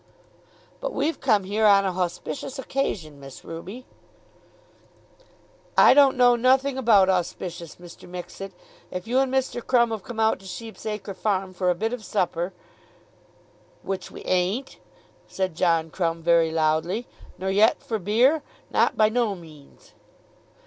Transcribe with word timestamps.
"But 0.79 0.93
we've 0.93 1.19
come 1.21 1.43
here 1.43 1.67
on 1.67 1.85
a 1.85 1.91
hauspicious 1.93 2.57
occasion, 2.57 3.19
Miss 3.19 3.45
Ruby." 3.45 3.85
"I 5.77 5.93
don't 5.93 6.17
know 6.17 6.35
nothing 6.35 6.75
about 6.75 7.07
auspicious, 7.07 7.75
Mr. 7.75 8.09
Mixet. 8.09 8.51
If 8.89 9.05
you 9.05 9.19
and 9.19 9.31
Mr. 9.31 9.63
Crumb've 9.63 10.01
come 10.01 10.19
out 10.19 10.39
to 10.39 10.47
Sheep's 10.47 10.87
Acre 10.87 11.13
farm 11.13 11.53
for 11.53 11.69
a 11.69 11.75
bit 11.75 11.93
of 11.93 12.03
supper" 12.03 12.51
"Which 13.83 14.09
we 14.09 14.25
ain't," 14.25 14.79
said 15.27 15.53
John 15.53 15.91
Crumb 15.91 16.23
very 16.23 16.49
loudly; 16.49 17.05
"nor 17.37 17.51
yet 17.51 17.83
for 17.83 17.99
beer; 17.99 18.41
not 18.71 18.97
by 18.97 19.07
no 19.07 19.35
means." 19.35 19.93